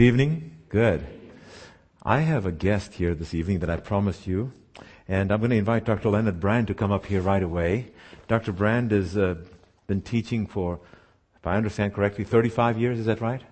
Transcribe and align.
Good 0.00 0.06
evening. 0.06 0.56
Good. 0.70 1.06
I 2.02 2.20
have 2.20 2.46
a 2.46 2.52
guest 2.52 2.94
here 2.94 3.14
this 3.14 3.34
evening 3.34 3.58
that 3.58 3.68
I 3.68 3.76
promised 3.76 4.26
you, 4.26 4.50
and 5.06 5.30
I'm 5.30 5.40
going 5.40 5.50
to 5.50 5.56
invite 5.56 5.84
Dr. 5.84 6.08
Leonard 6.08 6.40
Brand 6.40 6.68
to 6.68 6.74
come 6.74 6.90
up 6.90 7.04
here 7.04 7.20
right 7.20 7.42
away. 7.42 7.92
Dr. 8.26 8.52
Brand 8.52 8.92
has 8.92 9.14
uh, 9.18 9.34
been 9.88 10.00
teaching 10.00 10.46
for, 10.46 10.80
if 11.36 11.46
I 11.46 11.54
understand 11.54 11.92
correctly, 11.92 12.24
35 12.24 12.78
years. 12.78 12.98
Is 12.98 13.04
that 13.04 13.20
right? 13.20 13.42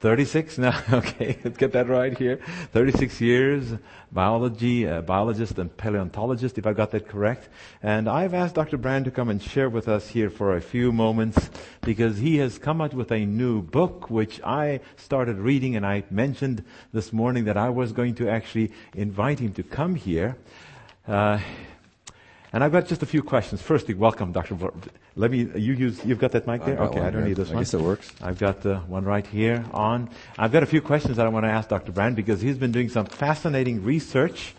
36 0.00 0.56
now 0.58 0.82
okay 0.92 1.38
let's 1.44 1.58
get 1.58 1.72
that 1.72 1.88
right 1.88 2.16
here. 2.16 2.40
36 2.72 3.20
years 3.20 3.74
biology 4.10 4.86
uh, 4.86 5.02
biologist 5.02 5.58
and 5.58 5.76
paleontologist 5.76 6.56
if 6.56 6.66
i 6.66 6.72
got 6.72 6.90
that 6.90 7.06
correct. 7.06 7.48
And 7.82 8.08
i've 8.08 8.32
asked 8.32 8.54
dr 8.54 8.76
brand 8.78 9.04
to 9.04 9.10
come 9.10 9.28
and 9.28 9.42
share 9.42 9.68
with 9.68 9.88
us 9.88 10.08
here 10.08 10.30
for 10.30 10.56
a 10.56 10.60
few 10.60 10.90
moments 10.90 11.50
because 11.82 12.18
he 12.18 12.38
has 12.38 12.58
come 12.58 12.80
out 12.80 12.94
with 12.94 13.12
a 13.12 13.26
new 13.26 13.60
book 13.60 14.10
which 14.10 14.40
i 14.42 14.80
started 14.96 15.36
reading 15.36 15.76
and 15.76 15.84
i 15.84 16.02
mentioned 16.10 16.64
this 16.92 17.12
morning 17.12 17.44
that 17.44 17.58
i 17.58 17.68
was 17.68 17.92
going 17.92 18.14
to 18.14 18.28
actually 18.28 18.72
invite 18.94 19.38
him 19.38 19.52
to 19.52 19.62
come 19.62 19.94
here. 19.94 20.36
Uh, 21.06 21.38
and 22.52 22.64
I've 22.64 22.72
got 22.72 22.86
just 22.86 23.02
a 23.02 23.06
few 23.06 23.22
questions. 23.22 23.62
Firstly, 23.62 23.94
welcome, 23.94 24.32
Dr. 24.32 24.56
Let 25.16 25.30
me, 25.30 25.48
you 25.54 25.74
use, 25.74 26.04
you've 26.04 26.18
got 26.18 26.32
that 26.32 26.46
mic 26.46 26.64
there? 26.64 26.78
Okay, 26.78 27.00
I 27.00 27.10
don't 27.10 27.20
here. 27.20 27.28
need 27.28 27.36
this 27.36 27.50
I 27.50 27.54
one. 27.54 27.62
guess 27.62 27.74
it 27.74 27.80
works. 27.80 28.12
I've 28.20 28.38
got 28.38 28.64
uh, 28.66 28.80
one 28.80 29.04
right 29.04 29.26
here 29.26 29.64
on. 29.72 30.10
I've 30.38 30.52
got 30.52 30.62
a 30.62 30.66
few 30.66 30.80
questions 30.80 31.16
that 31.16 31.26
I 31.26 31.28
want 31.28 31.44
to 31.44 31.50
ask 31.50 31.68
Dr. 31.68 31.92
Brand 31.92 32.16
because 32.16 32.40
he's 32.40 32.58
been 32.58 32.72
doing 32.72 32.88
some 32.88 33.06
fascinating 33.06 33.84
research, 33.84 34.54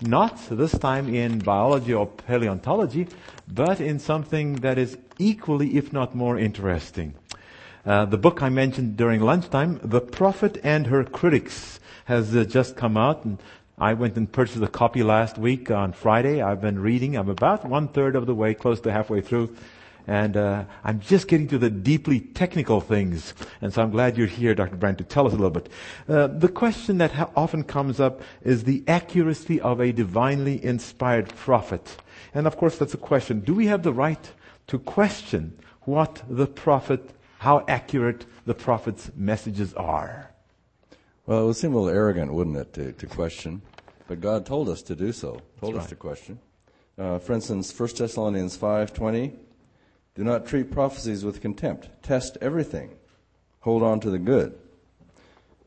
not 0.00 0.38
this 0.50 0.78
time 0.78 1.12
in 1.12 1.40
biology 1.40 1.94
or 1.94 2.06
paleontology, 2.06 3.08
but 3.48 3.80
in 3.80 3.98
something 3.98 4.56
that 4.56 4.78
is 4.78 4.96
equally, 5.18 5.76
if 5.76 5.92
not 5.92 6.14
more 6.14 6.38
interesting. 6.38 7.14
Uh, 7.84 8.04
the 8.04 8.18
book 8.18 8.42
I 8.42 8.48
mentioned 8.48 8.96
during 8.96 9.20
lunchtime, 9.20 9.80
The 9.82 10.00
Prophet 10.00 10.60
and 10.62 10.86
Her 10.86 11.02
Critics, 11.02 11.80
has 12.04 12.36
uh, 12.36 12.44
just 12.44 12.76
come 12.76 12.96
out, 12.96 13.24
and 13.24 13.38
I 13.78 13.94
went 13.94 14.16
and 14.16 14.30
purchased 14.30 14.62
a 14.62 14.68
copy 14.68 15.02
last 15.02 15.38
week 15.38 15.70
on 15.70 15.92
Friday. 15.92 16.42
I've 16.42 16.60
been 16.60 16.78
reading. 16.78 17.16
I'm 17.16 17.28
about 17.28 17.64
one 17.64 17.88
third 17.88 18.16
of 18.16 18.26
the 18.26 18.34
way, 18.34 18.54
close 18.54 18.80
to 18.82 18.92
halfway 18.92 19.22
through. 19.22 19.56
And 20.06 20.36
uh, 20.36 20.64
I'm 20.84 21.00
just 21.00 21.28
getting 21.28 21.48
to 21.48 21.58
the 21.58 21.70
deeply 21.70 22.20
technical 22.20 22.80
things. 22.80 23.34
And 23.60 23.72
so 23.72 23.82
I'm 23.82 23.90
glad 23.90 24.18
you're 24.18 24.26
here, 24.26 24.54
Dr. 24.54 24.76
Brand, 24.76 24.98
to 24.98 25.04
tell 25.04 25.26
us 25.26 25.32
a 25.32 25.36
little 25.36 25.50
bit. 25.50 25.68
Uh, 26.08 26.26
the 26.26 26.48
question 26.48 26.98
that 26.98 27.12
ha- 27.12 27.30
often 27.36 27.62
comes 27.62 28.00
up 28.00 28.20
is 28.42 28.64
the 28.64 28.82
accuracy 28.88 29.60
of 29.60 29.80
a 29.80 29.92
divinely 29.92 30.62
inspired 30.62 31.28
prophet. 31.36 31.96
And 32.34 32.46
of 32.46 32.56
course, 32.56 32.78
that's 32.78 32.94
a 32.94 32.98
question. 32.98 33.40
Do 33.40 33.54
we 33.54 33.66
have 33.66 33.84
the 33.84 33.92
right 33.92 34.32
to 34.66 34.78
question 34.78 35.56
what 35.82 36.22
the 36.28 36.46
prophet, 36.46 37.10
how 37.38 37.64
accurate 37.68 38.26
the 38.44 38.54
prophet's 38.54 39.10
messages 39.16 39.72
are? 39.74 40.31
Well, 41.24 41.44
it 41.44 41.46
would 41.46 41.56
seem 41.56 41.74
a 41.74 41.78
little 41.78 41.96
arrogant, 41.96 42.32
wouldn't 42.32 42.56
it, 42.56 42.72
to, 42.74 42.92
to 42.92 43.06
question? 43.06 43.62
But 44.08 44.20
God 44.20 44.44
told 44.44 44.68
us 44.68 44.82
to 44.82 44.96
do 44.96 45.12
so. 45.12 45.40
Told 45.60 45.74
That's 45.74 45.84
us 45.84 45.84
right. 45.84 45.88
to 45.90 45.96
question. 45.96 46.38
Uh, 46.98 47.18
for 47.18 47.32
instance, 47.32 47.78
1 47.78 47.90
Thessalonians 47.96 48.56
5.20, 48.58 49.32
Do 50.16 50.24
not 50.24 50.46
treat 50.46 50.72
prophecies 50.72 51.24
with 51.24 51.40
contempt. 51.40 51.88
Test 52.02 52.38
everything. 52.40 52.90
Hold 53.60 53.84
on 53.84 54.00
to 54.00 54.10
the 54.10 54.18
good. 54.18 54.58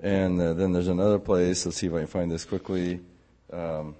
And 0.01 0.39
uh, 0.41 0.53
then 0.53 0.73
there's 0.73 0.89
another 0.89 1.19
place, 1.19 1.65
let's 1.65 1.77
see 1.77 1.87
if 1.87 1.93
I 1.93 1.99
can 1.99 2.07
find 2.07 2.29
this 2.29 2.43
quickly. 2.43 2.99
Um, 3.53 3.95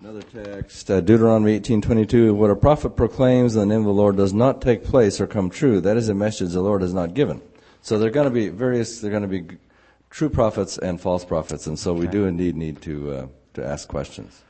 another 0.00 0.22
text, 0.22 0.90
uh, 0.90 1.00
Deuteronomy 1.00 1.60
18.22, 1.60 2.34
What 2.34 2.50
a 2.50 2.56
prophet 2.56 2.96
proclaims 2.96 3.54
in 3.54 3.60
the 3.60 3.66
name 3.66 3.80
of 3.80 3.86
the 3.86 3.92
Lord 3.92 4.16
does 4.16 4.34
not 4.34 4.60
take 4.60 4.82
place 4.82 5.20
or 5.20 5.28
come 5.28 5.48
true. 5.48 5.80
That 5.80 5.96
is 5.96 6.08
a 6.08 6.14
message 6.14 6.50
the 6.52 6.60
Lord 6.60 6.82
has 6.82 6.92
not 6.92 7.14
given. 7.14 7.40
So 7.82 8.00
there 8.00 8.08
are 8.08 8.12
going 8.12 8.28
to 8.28 8.34
be 8.34 8.48
various, 8.48 9.00
there 9.00 9.10
are 9.10 9.18
going 9.18 9.30
to 9.30 9.42
be 9.42 9.56
true 10.12 10.28
prophets 10.30 10.78
and 10.78 11.00
false 11.00 11.24
prophets, 11.24 11.66
and 11.66 11.78
so 11.78 11.92
we 11.92 12.06
Okay. 12.06 12.12
do 12.18 12.26
indeed 12.26 12.54
need 12.54 12.76
to, 12.82 12.94
uh, 13.12 13.26
to 13.54 13.64
ask 13.66 13.88
questions. 13.88 14.42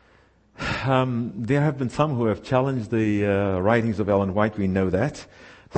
Um, 0.85 1.33
there 1.35 1.63
have 1.63 1.79
been 1.79 1.89
some 1.89 2.15
who 2.15 2.27
have 2.27 2.43
challenged 2.43 2.91
the 2.91 3.25
uh, 3.25 3.59
writings 3.61 3.99
of 4.01 4.09
Ellen 4.09 4.35
White. 4.35 4.59
We 4.59 4.67
know 4.67 4.91
that, 4.91 5.25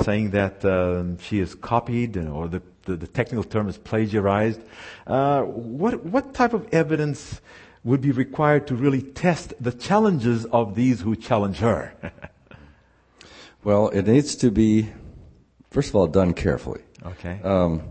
saying 0.03 0.31
that 0.31 0.65
um, 0.65 1.17
she 1.19 1.39
is 1.39 1.55
copied, 1.55 2.17
uh, 2.17 2.21
or 2.37 2.47
the, 2.49 2.61
the, 2.83 2.95
the 2.97 3.07
technical 3.07 3.43
term 3.43 3.69
is 3.69 3.77
plagiarized. 3.77 4.61
Uh, 5.07 5.43
what 5.43 6.03
what 6.03 6.33
type 6.33 6.53
of 6.53 6.67
evidence 6.73 7.39
would 7.83 8.01
be 8.01 8.11
required 8.11 8.65
to 8.67 8.75
really 8.75 9.01
test 9.01 9.53
the 9.61 9.71
challenges 9.71 10.45
of 10.51 10.73
these 10.75 11.01
who 11.01 11.15
challenge 11.15 11.59
her? 11.59 11.93
Well, 13.63 13.89
it 13.89 14.05
needs 14.05 14.35
to 14.35 14.51
be, 14.51 14.89
first 15.71 15.89
of 15.89 15.95
all, 15.95 16.05
done 16.07 16.33
carefully. 16.33 16.81
okay. 17.03 17.39
Um, 17.43 17.81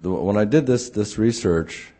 the, 0.00 0.10
when 0.10 0.36
I 0.36 0.44
did 0.44 0.66
this 0.66 0.90
this 0.90 1.18
research, 1.18 1.92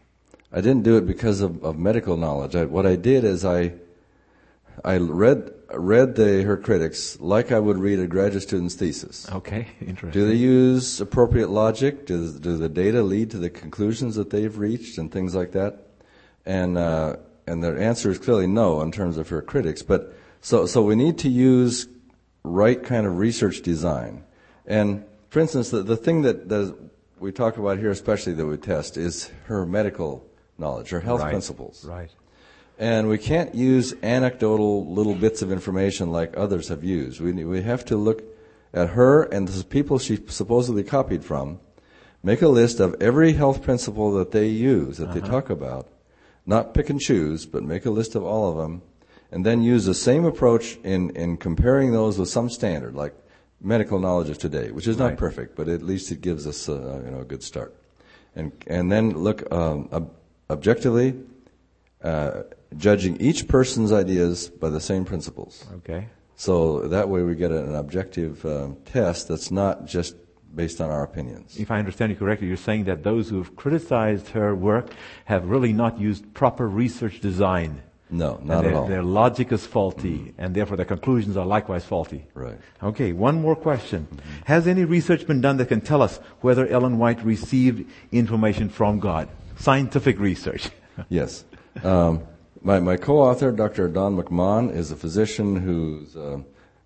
I 0.52 0.60
didn't 0.60 0.82
do 0.82 0.96
it 0.96 1.06
because 1.06 1.40
of, 1.40 1.64
of 1.64 1.78
medical 1.78 2.16
knowledge. 2.16 2.54
I, 2.56 2.64
what 2.64 2.86
I 2.86 2.96
did 2.96 3.24
is 3.24 3.44
I 3.44 3.74
I 4.84 4.98
read 4.98 5.52
read 5.74 6.14
the, 6.14 6.42
her 6.42 6.56
critics 6.56 7.20
like 7.20 7.52
I 7.52 7.58
would 7.58 7.78
read 7.78 7.98
a 7.98 8.06
graduate 8.06 8.42
student's 8.42 8.74
thesis. 8.74 9.28
okay. 9.30 9.68
Interesting. 9.80 10.10
Do 10.10 10.26
they 10.26 10.34
use 10.34 11.00
appropriate 11.00 11.50
logic? 11.50 12.06
Do, 12.06 12.32
do 12.38 12.56
the 12.56 12.68
data 12.68 13.02
lead 13.02 13.30
to 13.32 13.38
the 13.38 13.50
conclusions 13.50 14.16
that 14.16 14.30
they've 14.30 14.56
reached 14.56 14.96
and 14.98 15.12
things 15.12 15.34
like 15.34 15.52
that? 15.52 15.88
And 16.46 16.78
uh, 16.78 17.16
and 17.46 17.62
their 17.62 17.78
answer 17.78 18.10
is 18.10 18.18
clearly 18.18 18.46
no 18.46 18.80
in 18.80 18.92
terms 18.92 19.18
of 19.18 19.28
her 19.28 19.42
critics. 19.42 19.82
But 19.82 20.14
so 20.40 20.66
so 20.66 20.82
we 20.82 20.94
need 20.94 21.18
to 21.18 21.28
use 21.28 21.88
right 22.44 22.82
kind 22.82 23.06
of 23.06 23.18
research 23.18 23.62
design. 23.62 24.24
And 24.66 25.04
for 25.30 25.40
instance, 25.40 25.70
the, 25.70 25.82
the 25.82 25.96
thing 25.96 26.22
that, 26.22 26.48
that 26.48 26.87
we 27.20 27.32
talk 27.32 27.56
about 27.56 27.78
here, 27.78 27.90
especially 27.90 28.34
that 28.34 28.46
we 28.46 28.56
test, 28.56 28.96
is 28.96 29.30
her 29.44 29.66
medical 29.66 30.24
knowledge, 30.56 30.90
her 30.90 31.00
health 31.00 31.20
Right. 31.20 31.30
principles. 31.30 31.84
Right. 31.84 32.10
And 32.78 33.08
we 33.08 33.18
can't 33.18 33.54
use 33.54 33.94
anecdotal 34.02 34.86
little 34.86 35.14
bits 35.14 35.42
of 35.42 35.50
information 35.50 36.12
like 36.12 36.36
others 36.36 36.68
have 36.68 36.84
used. 36.84 37.20
We, 37.20 37.32
we 37.44 37.62
have 37.62 37.84
to 37.86 37.96
look 37.96 38.22
at 38.72 38.90
her 38.90 39.22
and 39.24 39.48
the 39.48 39.64
people 39.64 39.98
she 39.98 40.20
supposedly 40.28 40.84
copied 40.84 41.24
from, 41.24 41.58
make 42.22 42.42
a 42.42 42.48
list 42.48 42.78
of 42.78 42.94
every 43.00 43.32
health 43.32 43.62
principle 43.62 44.12
that 44.12 44.30
they 44.30 44.46
use, 44.46 44.98
that 44.98 45.12
they 45.12 45.20
uh-huh. 45.20 45.30
talk 45.30 45.50
about, 45.50 45.88
not 46.46 46.74
pick 46.74 46.88
and 46.88 47.00
choose, 47.00 47.46
but 47.46 47.62
make 47.62 47.84
a 47.84 47.90
list 47.90 48.14
of 48.14 48.24
all 48.24 48.50
of 48.50 48.56
them, 48.58 48.82
and 49.30 49.44
then 49.44 49.62
use 49.62 49.84
the 49.84 49.94
same 49.94 50.24
approach 50.24 50.78
in, 50.84 51.10
in 51.10 51.36
comparing 51.36 51.92
those 51.92 52.18
with 52.18 52.28
some 52.28 52.48
standard, 52.48 52.94
like 52.94 53.14
medical 53.60 53.98
knowledge 53.98 54.28
of 54.30 54.38
today, 54.38 54.70
which 54.70 54.86
is 54.86 54.98
not 54.98 55.10
Right. 55.10 55.18
perfect, 55.18 55.56
but 55.56 55.68
at 55.68 55.82
least 55.82 56.12
it 56.12 56.20
gives 56.20 56.46
us 56.46 56.68
a, 56.68 57.02
you 57.04 57.10
know, 57.10 57.20
a 57.20 57.24
good 57.24 57.42
start. 57.42 57.74
And, 58.36 58.52
and 58.66 58.90
then 58.90 59.10
look 59.10 59.50
um, 59.52 59.88
ob- 59.92 60.14
objectively, 60.50 61.14
uh, 62.02 62.42
judging 62.76 63.20
each 63.20 63.48
person's 63.48 63.92
ideas 63.92 64.48
by 64.48 64.68
the 64.70 64.80
same 64.80 65.04
principles. 65.04 65.66
Okay. 65.78 66.06
So 66.36 66.86
that 66.88 67.08
way 67.08 67.22
we 67.22 67.34
get 67.34 67.50
an 67.50 67.74
objective 67.74 68.44
um, 68.46 68.76
test 68.84 69.26
that's 69.26 69.50
not 69.50 69.86
just 69.86 70.14
based 70.54 70.80
on 70.80 70.88
our 70.90 71.02
opinions. 71.02 71.58
If 71.58 71.70
I 71.70 71.78
understand 71.78 72.12
you 72.12 72.16
correctly, 72.16 72.46
you're 72.46 72.56
saying 72.56 72.84
that 72.84 73.02
those 73.02 73.28
who 73.28 73.38
have 73.38 73.56
criticized 73.56 74.28
her 74.28 74.54
work 74.54 74.90
have 75.24 75.48
really 75.48 75.72
not 75.72 75.98
used 75.98 76.32
proper 76.34 76.68
research 76.68 77.20
design. 77.20 77.82
No, 78.10 78.40
not 78.42 78.64
at 78.64 78.72
all. 78.72 78.86
Their 78.86 79.02
logic 79.02 79.52
is 79.52 79.66
faulty, 79.66 80.32
and 80.38 80.54
therefore 80.54 80.76
their 80.78 80.86
conclusions 80.86 81.36
are 81.36 81.44
likewise 81.44 81.84
faulty. 81.84 82.24
Okay, 82.82 83.12
one 83.12 83.40
more 83.40 83.56
question. 83.56 84.06
Has 84.44 84.66
any 84.66 84.84
research 84.84 85.26
been 85.26 85.40
done 85.40 85.56
that 85.58 85.66
can 85.66 85.80
tell 85.80 86.02
us 86.02 86.18
whether 86.40 86.66
Ellen 86.66 86.98
White 86.98 87.24
received 87.24 87.90
information 88.12 88.68
from 88.68 89.00
God? 89.00 89.28
Scientific 89.58 90.18
research. 90.18 90.70
Yes. 91.08 91.44
Um, 91.84 92.24
my, 92.60 92.80
my 92.80 92.96
co-author, 92.96 93.52
Dr. 93.52 93.86
Don 93.86 94.16
McMahon, 94.16 94.74
is 94.74 94.90
a 94.90 94.96
physician 94.96 95.54
who's 95.54 96.16
uh, 96.16 96.40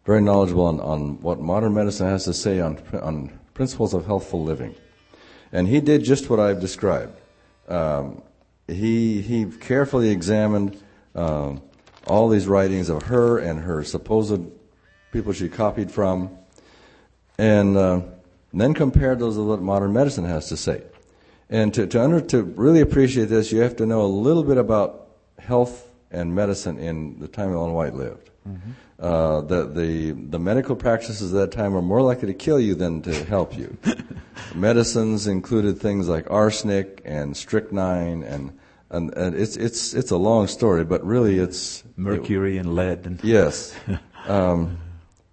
very 0.05 0.21
knowledgeable 0.21 0.66
on, 0.66 0.81
on 0.81 1.22
what 1.22 1.41
modern 1.41 1.72
medicine 1.72 2.09
has 2.09 2.25
to 2.25 2.34
say 2.34 2.60
on, 2.60 2.78
on 3.00 3.39
principles 3.54 3.94
of 3.94 4.04
healthful 4.04 4.44
living. 4.44 4.74
And 5.53 5.69
he 5.69 5.80
did 5.80 6.04
just 6.04 6.28
what 6.28 6.41
I've 6.41 6.60
described. 6.60 7.19
Um, 7.69 8.22
he, 8.69 9.21
he 9.22 9.47
carefully 9.47 10.10
examined 10.10 10.80
um, 11.15 11.63
all 12.07 12.28
these 12.28 12.47
writings 12.47 12.89
of 12.89 13.04
her 13.04 13.39
and 13.39 13.60
her 13.60 13.84
supposed 13.84 14.41
people 15.12 15.32
she 15.32 15.48
copied 15.48 15.91
from, 15.91 16.36
and 17.38 17.76
uh, 17.76 18.00
then 18.53 18.74
compared 18.74 19.18
those 19.18 19.36
with 19.36 19.47
what 19.47 19.62
modern 19.62 19.92
medicine 19.92 20.24
has 20.24 20.48
to 20.48 20.56
say. 20.56 20.82
And 21.48 21.72
to, 21.74 21.86
to, 21.86 22.03
under, 22.03 22.20
to 22.20 22.42
really 22.42 22.80
appreciate 22.80 23.26
this, 23.26 23.53
you 23.53 23.60
have 23.60 23.76
to 23.76 23.86
know 23.86 24.03
a 24.03 24.09
little 24.09 24.42
bit 24.42 24.56
about 24.56 25.09
health 25.38 25.86
and 26.10 26.34
medicine 26.34 26.78
in 26.78 27.18
the 27.18 27.28
time 27.28 27.53
Ellen 27.53 27.74
White 27.74 27.94
lived. 27.94 28.30
Uh, 28.98 29.41
the, 29.42 29.66
the, 29.66 30.12
the 30.12 30.38
medical 30.38 30.76
practices 30.76 31.32
at 31.32 31.38
that 31.38 31.53
time 31.53 31.72
were 31.72 31.82
more 31.82 32.03
likely 32.03 32.28
to 32.28 32.34
kill 32.34 32.59
you 32.59 32.74
than 32.74 33.03
to 33.03 33.12
help 33.24 33.56
you. 33.56 33.76
Medicines 34.54 35.26
included 35.26 35.78
things 35.78 36.09
like 36.09 36.30
arsenic 36.30 37.03
and 37.04 37.36
strychnine, 37.36 38.22
and, 38.22 38.59
and, 38.91 39.12
and 39.14 39.34
it's, 39.34 39.56
it's, 39.56 39.92
it's 39.92 40.10
a 40.10 40.16
long 40.16 40.47
story, 40.47 40.84
but 40.84 41.04
really 41.04 41.38
it's 41.38 41.84
Mercury 41.97 42.59
and 42.59 42.74
lead. 42.74 43.06
And 43.06 43.22
Yes. 43.22 43.74
Um, 44.28 44.78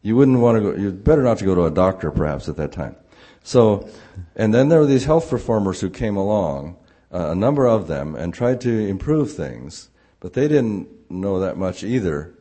you 0.02 0.16
wouldn't 0.16 0.40
want 0.40 0.58
to 0.58 0.62
go, 0.62 0.78
you'd 0.78 1.04
better 1.04 1.24
not 1.24 1.38
to 1.40 1.46
go 1.46 1.56
to 1.56 1.66
a 1.66 1.72
doctor 1.72 2.12
perhaps 2.12 2.48
at 2.48 2.58
that 2.58 2.72
time. 2.72 2.96
So, 3.44 3.90
and 4.36 4.54
then 4.54 4.70
there 4.70 4.80
were 4.80 4.86
these 4.86 5.06
health 5.06 5.32
reformers 5.32 5.82
who 5.82 5.90
came 5.90 6.16
along, 6.16 6.78
uh, 7.12 7.32
a 7.32 7.36
number 7.36 7.68
of 7.68 7.88
them, 7.88 8.16
and 8.16 8.34
tried 8.34 8.62
to 8.62 8.88
improve 8.88 9.34
things, 9.34 9.90
but 10.20 10.34
they 10.34 10.48
didn't 10.48 10.88
know 11.10 11.40
that 11.40 11.58
much 11.58 11.84
either, 11.84 12.34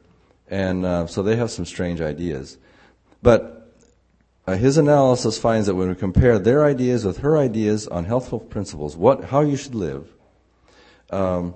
and 0.48 0.84
uh, 0.84 1.06
so 1.06 1.22
they 1.22 1.36
have 1.36 1.50
some 1.50 1.64
strange 1.64 2.00
ideas. 2.00 2.58
But 3.22 3.72
uh, 4.46 4.56
his 4.56 4.78
analysis 4.78 5.38
finds 5.38 5.66
that 5.66 5.74
when 5.74 5.88
we 5.88 5.94
compare 5.94 6.38
their 6.38 6.64
ideas 6.64 7.04
with 7.04 7.18
her 7.18 7.36
ideas 7.36 7.86
on 7.88 8.04
healthful 8.04 8.40
principles, 8.40 8.96
what 8.96 9.24
how 9.24 9.40
you 9.40 9.56
should 9.56 9.74
live, 9.74 10.12
um, 11.10 11.54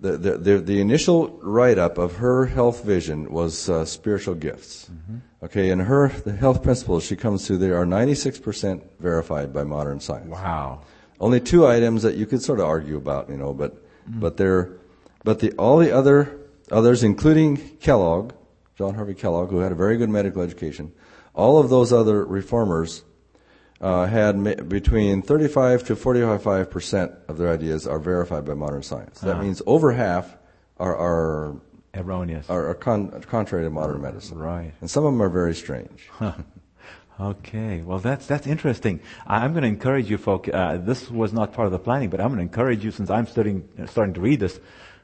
the, 0.00 0.16
the, 0.16 0.38
the, 0.38 0.58
the, 0.58 0.80
initial 0.80 1.28
write 1.42 1.78
up 1.78 1.98
of 1.98 2.16
her 2.16 2.46
health 2.46 2.84
vision 2.84 3.30
was 3.30 3.68
uh, 3.68 3.84
spiritual 3.84 4.34
gifts. 4.34 4.90
Mm-hmm. 4.90 5.18
Okay, 5.44 5.70
and 5.70 5.82
her 5.82 6.08
the 6.08 6.32
health 6.32 6.62
principles 6.62 7.04
she 7.04 7.16
comes 7.16 7.46
to 7.46 7.56
there 7.56 7.76
are 7.76 7.86
96% 7.86 8.82
verified 8.98 9.52
by 9.52 9.64
modern 9.64 10.00
science. 10.00 10.30
Wow. 10.30 10.82
Only 11.20 11.40
two 11.40 11.66
items 11.66 12.02
that 12.02 12.16
you 12.16 12.26
could 12.26 12.42
sort 12.42 12.60
of 12.60 12.66
argue 12.66 12.96
about, 12.96 13.28
you 13.28 13.36
know, 13.36 13.54
but 13.54 13.74
mm. 14.08 14.20
but 14.20 14.36
they're 14.36 14.78
but 15.24 15.40
the 15.40 15.52
all 15.52 15.78
the 15.78 15.92
other 15.92 16.38
others, 16.70 17.02
including 17.02 17.56
Kellogg, 17.78 18.32
John 18.76 18.94
Harvey 18.94 19.14
Kellogg, 19.14 19.50
who 19.50 19.58
had 19.58 19.72
a 19.72 19.76
very 19.76 19.96
good 19.96 20.10
medical 20.10 20.42
education, 20.42 20.92
all 21.34 21.58
of 21.58 21.70
those 21.70 21.92
other 21.92 22.24
reformers 22.24 23.04
uh, 23.80 24.06
had 24.06 24.36
ma- 24.36 24.54
between 24.54 25.22
35 25.22 25.84
to 25.84 25.96
45 25.96 26.70
percent 26.70 27.12
of 27.28 27.38
their 27.38 27.52
ideas 27.52 27.86
are 27.86 27.98
verified 27.98 28.44
by 28.44 28.54
modern 28.54 28.82
science. 28.82 29.20
That 29.20 29.32
uh-huh. 29.32 29.42
means 29.42 29.62
over 29.66 29.92
half 29.92 30.36
are, 30.78 30.96
are 30.96 31.56
erroneous, 31.94 32.48
are, 32.50 32.68
are 32.68 32.74
con- 32.74 33.22
contrary 33.22 33.64
to 33.64 33.70
modern 33.70 34.02
medicine. 34.02 34.38
Right. 34.38 34.72
And 34.80 34.90
some 34.90 35.04
of 35.04 35.12
them 35.12 35.22
are 35.22 35.28
very 35.28 35.54
strange. 35.54 36.08
Huh. 36.10 36.34
Okay, 37.20 37.82
well 37.82 37.98
that's 37.98 38.26
that's 38.26 38.46
interesting. 38.46 39.00
I'm 39.26 39.50
going 39.52 39.62
to 39.62 39.68
encourage 39.68 40.08
you, 40.08 40.18
folk. 40.18 40.48
Uh, 40.48 40.76
this 40.76 41.10
was 41.10 41.32
not 41.32 41.52
part 41.52 41.66
of 41.66 41.72
the 41.72 41.78
planning, 41.80 42.10
but 42.10 42.20
I'm 42.20 42.28
going 42.28 42.38
to 42.38 42.42
encourage 42.42 42.84
you 42.84 42.92
since 42.92 43.10
I'm 43.10 43.26
studying, 43.26 43.68
starting 43.86 44.14
to 44.14 44.20
read 44.20 44.38
this. 44.38 44.60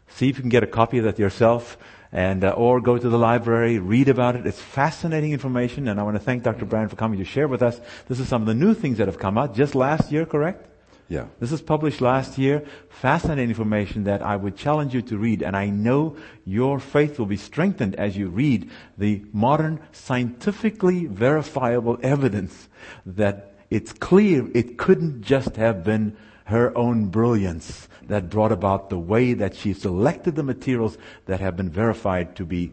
See 0.08 0.28
if 0.28 0.36
you 0.36 0.42
can 0.42 0.50
get 0.50 0.62
a 0.62 0.68
copy 0.68 0.98
of 0.98 1.04
that 1.04 1.18
yourself 1.18 1.76
and 2.12 2.44
uh, 2.44 2.50
or 2.50 2.80
go 2.80 2.96
to 2.96 3.08
the 3.08 3.18
library, 3.18 3.78
read 3.80 4.08
about 4.08 4.36
it. 4.36 4.46
It's 4.46 4.60
fascinating 4.60 5.32
information, 5.32 5.88
and 5.88 5.98
I 5.98 6.04
want 6.04 6.16
to 6.16 6.22
thank 6.22 6.44
Dr. 6.44 6.64
Brand 6.64 6.90
for 6.90 6.96
coming 6.96 7.18
to 7.18 7.24
share 7.24 7.48
with 7.48 7.60
us. 7.60 7.80
This 8.08 8.20
is 8.20 8.28
some 8.28 8.42
of 8.42 8.46
the 8.46 8.54
new 8.54 8.72
things 8.72 8.98
that 8.98 9.08
have 9.08 9.18
come 9.18 9.36
out 9.36 9.54
just 9.54 9.74
last 9.74 10.12
year, 10.12 10.24
correct? 10.24 10.68
Yeah. 11.08 11.26
This 11.38 11.52
is 11.52 11.60
published 11.60 12.00
last 12.00 12.38
year. 12.38 12.64
Fascinating 12.88 13.50
information 13.50 14.04
that 14.04 14.22
I 14.22 14.36
would 14.36 14.56
challenge 14.56 14.94
you 14.94 15.02
to 15.02 15.18
read, 15.18 15.42
and 15.42 15.56
I 15.56 15.66
know 15.66 16.16
your 16.44 16.78
faith 16.78 17.18
will 17.18 17.26
be 17.26 17.36
strengthened 17.36 17.96
as 17.96 18.16
you 18.16 18.28
read 18.28 18.70
the 18.96 19.24
modern 19.32 19.80
scientifically 19.92 21.06
verifiable 21.06 21.98
evidence 22.00 22.68
that 23.04 23.53
it's 23.74 23.92
clear 23.92 24.48
it 24.54 24.78
couldn't 24.78 25.20
just 25.22 25.56
have 25.56 25.82
been 25.82 26.16
her 26.44 26.76
own 26.78 27.06
brilliance 27.06 27.88
that 28.06 28.30
brought 28.30 28.52
about 28.52 28.88
the 28.88 28.98
way 28.98 29.34
that 29.34 29.56
she 29.56 29.72
selected 29.72 30.36
the 30.36 30.44
materials 30.44 30.96
that 31.26 31.40
have 31.40 31.56
been 31.56 31.70
verified 31.70 32.36
to 32.36 32.44
be 32.44 32.70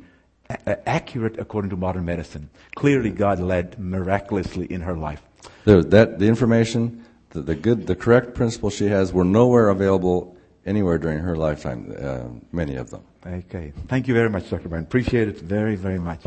a- 0.47 0.87
accurate 0.87 1.39
according 1.39 1.71
to 1.71 1.75
modern 1.75 2.05
medicine. 2.05 2.51
Clearly, 2.75 3.09
God 3.09 3.39
led 3.39 3.79
miraculously 3.79 4.67
in 4.67 4.81
her 4.81 4.95
life. 4.95 5.23
The, 5.65 5.81
that, 5.81 6.19
the 6.19 6.27
information, 6.27 7.03
the, 7.31 7.41
the, 7.41 7.55
good, 7.55 7.87
the 7.87 7.95
correct 7.95 8.35
principles 8.35 8.75
she 8.75 8.85
has 8.85 9.11
were 9.11 9.25
nowhere 9.25 9.69
available 9.69 10.37
anywhere 10.67 10.99
during 10.99 11.17
her 11.17 11.35
lifetime, 11.35 11.95
uh, 11.99 12.25
many 12.51 12.75
of 12.75 12.91
them. 12.91 13.01
Okay. 13.25 13.73
Thank 13.87 14.07
you 14.07 14.13
very 14.13 14.29
much, 14.29 14.51
Dr. 14.51 14.69
Brand. 14.69 14.85
Appreciate 14.85 15.27
it 15.29 15.39
very, 15.39 15.75
very 15.75 15.97
much. 15.97 16.19